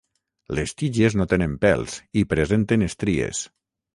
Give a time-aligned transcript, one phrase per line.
[0.59, 3.45] Les tiges no tenen pèls i presenten estries.